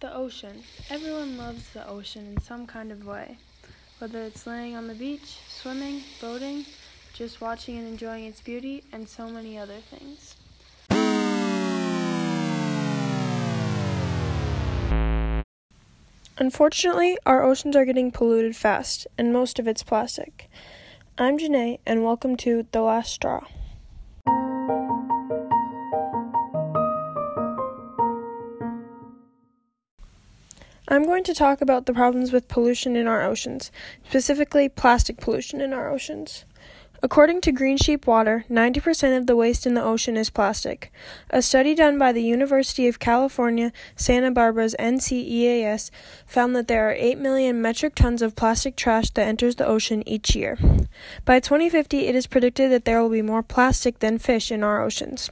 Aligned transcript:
The 0.00 0.14
ocean. 0.14 0.62
Everyone 0.88 1.36
loves 1.36 1.68
the 1.74 1.86
ocean 1.86 2.32
in 2.34 2.40
some 2.40 2.66
kind 2.66 2.90
of 2.90 3.06
way. 3.06 3.36
Whether 3.98 4.22
it's 4.22 4.46
laying 4.46 4.74
on 4.74 4.86
the 4.86 4.94
beach, 4.94 5.36
swimming, 5.46 6.00
boating, 6.22 6.64
just 7.12 7.42
watching 7.42 7.76
and 7.76 7.86
enjoying 7.86 8.24
its 8.24 8.40
beauty, 8.40 8.82
and 8.92 9.06
so 9.06 9.28
many 9.28 9.58
other 9.58 9.76
things. 9.90 10.36
Unfortunately, 16.38 17.18
our 17.26 17.42
oceans 17.42 17.76
are 17.76 17.84
getting 17.84 18.10
polluted 18.10 18.56
fast, 18.56 19.06
and 19.18 19.34
most 19.34 19.58
of 19.58 19.68
it's 19.68 19.82
plastic. 19.82 20.48
I'm 21.18 21.36
Janae, 21.36 21.78
and 21.84 22.02
welcome 22.02 22.38
to 22.38 22.66
The 22.72 22.80
Last 22.80 23.12
Straw. 23.12 23.44
I'm 30.92 31.04
going 31.04 31.22
to 31.22 31.34
talk 31.34 31.60
about 31.60 31.86
the 31.86 31.94
problems 31.94 32.32
with 32.32 32.48
pollution 32.48 32.96
in 32.96 33.06
our 33.06 33.22
oceans, 33.22 33.70
specifically 34.08 34.68
plastic 34.68 35.18
pollution 35.18 35.60
in 35.60 35.72
our 35.72 35.88
oceans. 35.88 36.44
According 37.00 37.42
to 37.42 37.52
Green 37.52 37.76
Sheep 37.76 38.08
Water, 38.08 38.44
90% 38.50 39.16
of 39.16 39.28
the 39.28 39.36
waste 39.36 39.68
in 39.68 39.74
the 39.74 39.84
ocean 39.84 40.16
is 40.16 40.30
plastic. 40.30 40.92
A 41.30 41.42
study 41.42 41.76
done 41.76 41.96
by 41.96 42.10
the 42.10 42.24
University 42.24 42.88
of 42.88 42.98
California, 42.98 43.70
Santa 43.94 44.32
Barbara's 44.32 44.74
NCEAS 44.80 45.92
found 46.26 46.56
that 46.56 46.66
there 46.66 46.88
are 46.88 46.92
8 46.92 47.18
million 47.18 47.62
metric 47.62 47.94
tons 47.94 48.20
of 48.20 48.34
plastic 48.34 48.74
trash 48.74 49.10
that 49.10 49.28
enters 49.28 49.54
the 49.54 49.66
ocean 49.66 50.02
each 50.08 50.34
year. 50.34 50.58
By 51.24 51.38
2050, 51.38 52.08
it 52.08 52.16
is 52.16 52.26
predicted 52.26 52.72
that 52.72 52.84
there 52.84 53.00
will 53.00 53.10
be 53.10 53.22
more 53.22 53.44
plastic 53.44 54.00
than 54.00 54.18
fish 54.18 54.50
in 54.50 54.64
our 54.64 54.82
oceans. 54.82 55.30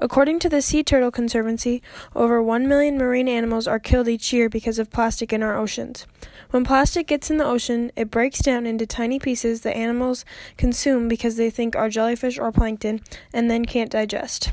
According 0.00 0.38
to 0.40 0.48
the 0.48 0.62
Sea 0.62 0.82
Turtle 0.82 1.10
Conservancy, 1.10 1.82
over 2.14 2.42
1 2.42 2.68
million 2.68 2.96
marine 2.96 3.28
animals 3.28 3.66
are 3.66 3.78
killed 3.78 4.08
each 4.08 4.32
year 4.32 4.48
because 4.48 4.78
of 4.78 4.90
plastic 4.90 5.32
in 5.32 5.42
our 5.42 5.56
oceans. 5.56 6.06
When 6.50 6.64
plastic 6.64 7.06
gets 7.06 7.30
in 7.30 7.36
the 7.36 7.44
ocean, 7.44 7.92
it 7.96 8.10
breaks 8.10 8.40
down 8.40 8.66
into 8.66 8.86
tiny 8.86 9.18
pieces 9.18 9.60
that 9.60 9.76
animals 9.76 10.24
consume 10.56 11.08
because 11.08 11.36
they 11.36 11.50
think 11.50 11.76
are 11.76 11.88
jellyfish 11.88 12.38
or 12.38 12.50
plankton 12.50 13.00
and 13.32 13.50
then 13.50 13.64
can't 13.64 13.90
digest. 13.90 14.50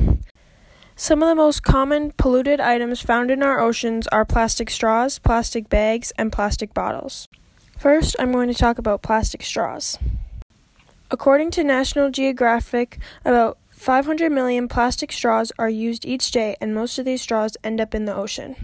Some 0.95 1.21
of 1.21 1.29
the 1.29 1.35
most 1.35 1.61
common 1.63 2.11
polluted 2.11 2.59
items 2.59 3.01
found 3.01 3.29
in 3.29 3.43
our 3.43 3.59
oceans 3.59 4.07
are 4.07 4.25
plastic 4.25 4.69
straws, 4.69 5.19
plastic 5.19 5.69
bags, 5.69 6.11
and 6.17 6.31
plastic 6.31 6.73
bottles. 6.73 7.27
First, 7.77 8.15
I'm 8.17 8.31
going 8.31 8.47
to 8.47 8.55
talk 8.55 8.79
about 8.79 9.03
plastic 9.03 9.43
straws. 9.43 9.99
According 11.11 11.51
to 11.51 11.63
National 11.63 12.09
Geographic, 12.09 12.97
about 13.23 13.59
500 13.77 14.31
million 14.31 14.67
plastic 14.67 15.11
straws 15.11 15.51
are 15.57 15.69
used 15.69 16.03
each 16.03 16.31
day, 16.31 16.57
and 16.59 16.73
most 16.73 16.97
of 16.97 17.05
these 17.05 17.21
straws 17.21 17.55
end 17.63 17.79
up 17.79 17.93
in 17.95 18.05
the 18.05 18.13
ocean. 18.13 18.55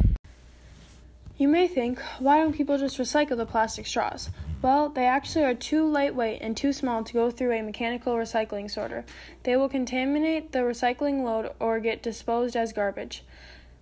You 1.37 1.47
may 1.47 1.67
think, 1.67 1.99
why 2.19 2.39
don't 2.39 2.51
people 2.51 2.77
just 2.77 2.97
recycle 2.97 3.37
the 3.37 3.45
plastic 3.45 3.85
straws? 3.85 4.31
Well, 4.61 4.89
they 4.89 5.05
actually 5.05 5.45
are 5.45 5.53
too 5.53 5.87
lightweight 5.87 6.41
and 6.41 6.57
too 6.57 6.73
small 6.73 7.03
to 7.03 7.13
go 7.13 7.29
through 7.29 7.53
a 7.53 7.61
mechanical 7.61 8.15
recycling 8.15 8.69
sorter. 8.69 9.05
They 9.43 9.55
will 9.55 9.69
contaminate 9.69 10.51
the 10.51 10.59
recycling 10.59 11.23
load 11.23 11.53
or 11.59 11.79
get 11.79 12.03
disposed 12.03 12.55
as 12.55 12.73
garbage. 12.73 13.23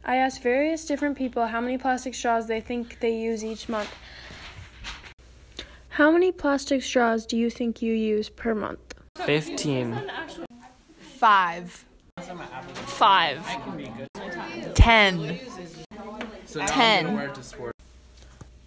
I 0.04 0.18
asked 0.18 0.44
various 0.44 0.86
different 0.86 1.18
people 1.18 1.48
how 1.48 1.62
many 1.62 1.78
plastic 1.78 2.14
straws 2.14 2.48
they 2.48 2.62
think 2.62 3.00
they 3.00 3.16
use 3.16 3.44
each 3.44 3.70
month. 3.70 3.90
How 5.90 6.12
many 6.12 6.32
plastic 6.32 6.84
straws 6.84 7.26
do 7.26 7.38
you 7.38 7.50
think 7.50 7.82
you 7.82 7.94
use 7.94 8.30
per 8.30 8.54
month? 8.54 8.80
15. 9.18 10.02
Five. 11.22 11.86
Five. 12.18 13.46
Ten. 14.74 15.40
Ten. 16.66 17.32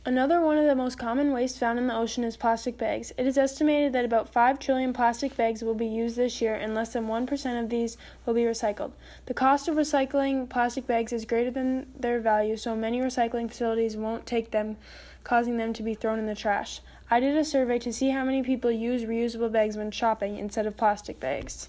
Another 0.05 0.41
one 0.41 0.58
of 0.58 0.66
the 0.66 0.77
most 0.77 0.96
common 0.96 1.33
waste 1.33 1.58
found 1.58 1.80
in 1.80 1.88
the 1.88 1.96
ocean 1.96 2.22
is 2.22 2.36
plastic 2.36 2.78
bags. 2.78 3.12
It 3.19 3.27
is 3.27 3.36
estimated 3.36 3.92
that 3.94 4.05
about 4.05 4.28
5 4.28 4.61
trillion 4.61 4.92
plastic 4.92 5.36
bags 5.36 5.62
will 5.64 5.74
be 5.74 5.89
used 5.89 6.14
this 6.14 6.40
year 6.40 6.55
and 6.55 6.77
less 6.77 6.92
than 6.92 7.08
1% 7.08 7.61
of 7.61 7.70
these 7.70 7.96
will 8.24 8.34
be 8.34 8.42
recycled. 8.42 8.92
The 9.27 9.34
cost 9.34 9.67
of 9.67 9.74
recycling 9.74 10.48
plastic 10.48 10.86
bags 10.86 11.12
is 11.12 11.24
greater 11.24 11.50
than 11.50 11.89
their 11.98 12.20
value, 12.20 12.56
so 12.56 12.77
many 12.77 13.00
recycling 13.00 13.48
facilities 13.48 13.96
won't 13.96 14.27
take 14.27 14.52
them, 14.52 14.77
causing 15.24 15.56
them 15.56 15.73
to 15.73 15.83
be 15.83 15.95
thrown 15.95 16.20
in 16.20 16.27
the 16.27 16.36
trash. 16.36 16.80
I 17.11 17.18
did 17.18 17.36
a 17.36 17.45
survey 17.45 17.80
to 17.80 17.92
see 17.92 18.11
how 18.11 18.24
many 18.24 18.45
people 18.45 18.70
use 18.70 19.02
reusable 19.02 19.50
bags 19.50 19.77
when 19.77 19.90
shopping 19.90 20.39
instead 20.39 20.68
of 20.68 20.77
plastic 20.77 21.18
bags. 21.18 21.68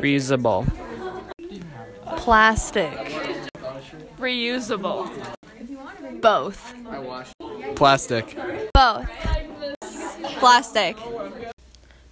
Reusable. 0.00 0.66
Plastic. 2.16 2.92
Reusable. 4.18 5.10
Both. 6.20 6.74
Plastic. 7.74 8.36
Both. 8.74 9.08
Plastic. 10.38 10.96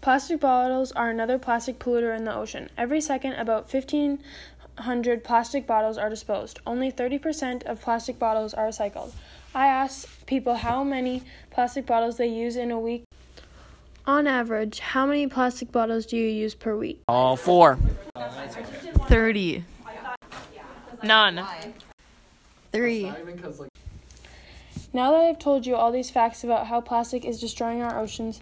Plastic 0.00 0.40
bottles 0.40 0.92
are 0.92 1.08
another 1.08 1.38
plastic 1.38 1.78
polluter 1.78 2.14
in 2.14 2.24
the 2.24 2.34
ocean. 2.34 2.68
Every 2.76 3.00
second, 3.00 3.34
about 3.34 3.72
1,500 3.72 5.24
plastic 5.24 5.66
bottles 5.66 5.96
are 5.96 6.10
disposed. 6.10 6.60
Only 6.66 6.92
30% 6.92 7.62
of 7.64 7.80
plastic 7.80 8.18
bottles 8.18 8.52
are 8.52 8.68
recycled. 8.68 9.12
I 9.54 9.68
asked 9.68 10.26
people 10.26 10.56
how 10.56 10.84
many 10.84 11.22
plastic 11.50 11.86
bottles 11.86 12.16
they 12.18 12.26
use 12.26 12.56
in 12.56 12.70
a 12.70 12.78
week. 12.78 13.03
On 14.06 14.26
average, 14.26 14.80
how 14.80 15.06
many 15.06 15.26
plastic 15.26 15.72
bottles 15.72 16.04
do 16.04 16.16
you 16.18 16.28
use 16.28 16.54
per 16.54 16.76
week? 16.76 17.00
All 17.08 17.36
four. 17.36 17.78
Thirty. 19.06 19.64
None. 21.02 21.46
Three. 22.70 23.10
Now 24.92 25.10
that 25.12 25.20
I've 25.20 25.38
told 25.38 25.64
you 25.64 25.74
all 25.74 25.90
these 25.90 26.10
facts 26.10 26.44
about 26.44 26.66
how 26.66 26.82
plastic 26.82 27.24
is 27.24 27.40
destroying 27.40 27.80
our 27.80 27.98
oceans 27.98 28.40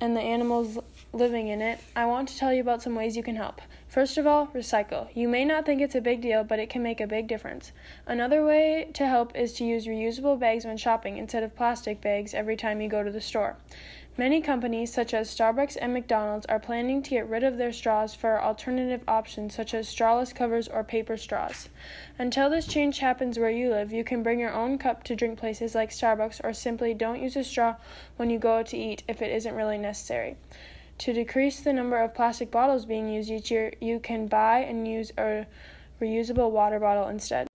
and 0.00 0.16
the 0.16 0.20
animals 0.20 0.76
living 1.12 1.48
in 1.48 1.62
it, 1.62 1.78
I 1.94 2.06
want 2.06 2.28
to 2.30 2.36
tell 2.36 2.52
you 2.52 2.60
about 2.60 2.82
some 2.82 2.96
ways 2.96 3.16
you 3.16 3.22
can 3.22 3.36
help. 3.36 3.60
First 3.96 4.18
of 4.18 4.26
all, 4.26 4.48
recycle. 4.48 5.08
You 5.14 5.26
may 5.26 5.46
not 5.46 5.64
think 5.64 5.80
it's 5.80 5.94
a 5.94 6.02
big 6.02 6.20
deal, 6.20 6.44
but 6.44 6.58
it 6.58 6.68
can 6.68 6.82
make 6.82 7.00
a 7.00 7.06
big 7.06 7.26
difference. 7.26 7.72
Another 8.06 8.44
way 8.44 8.90
to 8.92 9.06
help 9.06 9.34
is 9.34 9.54
to 9.54 9.64
use 9.64 9.86
reusable 9.86 10.38
bags 10.38 10.66
when 10.66 10.76
shopping 10.76 11.16
instead 11.16 11.42
of 11.42 11.56
plastic 11.56 12.02
bags 12.02 12.34
every 12.34 12.56
time 12.56 12.82
you 12.82 12.90
go 12.90 13.02
to 13.02 13.10
the 13.10 13.22
store. 13.22 13.56
Many 14.18 14.42
companies, 14.42 14.92
such 14.92 15.14
as 15.14 15.34
Starbucks 15.34 15.78
and 15.80 15.94
McDonald's, 15.94 16.44
are 16.44 16.58
planning 16.58 17.00
to 17.04 17.08
get 17.08 17.26
rid 17.26 17.42
of 17.42 17.56
their 17.56 17.72
straws 17.72 18.14
for 18.14 18.38
alternative 18.38 19.00
options 19.08 19.54
such 19.54 19.72
as 19.72 19.88
strawless 19.88 20.34
covers 20.34 20.68
or 20.68 20.84
paper 20.84 21.16
straws. 21.16 21.70
Until 22.18 22.50
this 22.50 22.66
change 22.66 22.98
happens 22.98 23.38
where 23.38 23.48
you 23.48 23.70
live, 23.70 23.92
you 23.92 24.04
can 24.04 24.22
bring 24.22 24.38
your 24.38 24.52
own 24.52 24.76
cup 24.76 25.04
to 25.04 25.16
drink 25.16 25.38
places 25.38 25.74
like 25.74 25.88
Starbucks 25.88 26.42
or 26.44 26.52
simply 26.52 26.92
don't 26.92 27.22
use 27.22 27.34
a 27.34 27.42
straw 27.42 27.76
when 28.18 28.28
you 28.28 28.38
go 28.38 28.62
to 28.62 28.76
eat 28.76 29.04
if 29.08 29.22
it 29.22 29.32
isn't 29.32 29.54
really 29.54 29.78
necessary. 29.78 30.36
To 30.98 31.12
decrease 31.12 31.60
the 31.60 31.72
number 31.72 32.02
of 32.02 32.14
plastic 32.14 32.50
bottles 32.50 32.86
being 32.86 33.08
used 33.08 33.30
each 33.30 33.50
year, 33.50 33.72
you 33.80 34.00
can 34.00 34.26
buy 34.26 34.60
and 34.60 34.88
use 34.88 35.12
a 35.18 35.46
reusable 36.00 36.50
water 36.50 36.80
bottle 36.80 37.08
instead. 37.08 37.48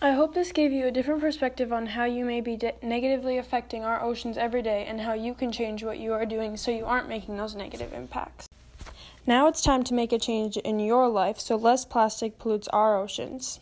I 0.00 0.12
hope 0.12 0.32
this 0.32 0.52
gave 0.52 0.72
you 0.72 0.86
a 0.86 0.92
different 0.92 1.20
perspective 1.20 1.72
on 1.72 1.86
how 1.86 2.04
you 2.04 2.24
may 2.24 2.40
be 2.40 2.56
de- 2.56 2.74
negatively 2.82 3.36
affecting 3.36 3.84
our 3.84 4.00
oceans 4.00 4.38
every 4.38 4.62
day 4.62 4.86
and 4.86 5.00
how 5.00 5.12
you 5.12 5.34
can 5.34 5.50
change 5.50 5.82
what 5.82 5.98
you 5.98 6.12
are 6.12 6.24
doing 6.24 6.56
so 6.56 6.70
you 6.70 6.86
aren't 6.86 7.08
making 7.08 7.36
those 7.36 7.56
negative 7.56 7.92
impacts. 7.92 8.48
Now 9.26 9.48
it's 9.48 9.60
time 9.60 9.82
to 9.84 9.94
make 9.94 10.12
a 10.12 10.18
change 10.18 10.56
in 10.56 10.78
your 10.78 11.08
life 11.08 11.40
so 11.40 11.56
less 11.56 11.84
plastic 11.84 12.38
pollutes 12.38 12.68
our 12.68 12.96
oceans. 12.96 13.60